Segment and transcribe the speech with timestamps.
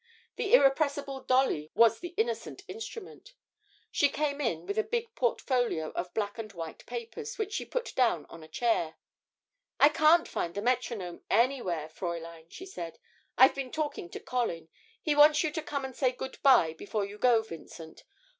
[0.35, 3.35] The irrepressible Dolly was the innocent instrument:
[3.91, 7.93] she came in with a big portfolio of black and white papers, which she put
[7.93, 8.95] down on a chair.
[9.79, 12.97] 'I can't find the metronome anywhere, Fräulein,' she said.
[13.37, 14.69] 'I've been talking to Colin:
[15.03, 18.03] he wants you to come and say good bye before you go, Vincent.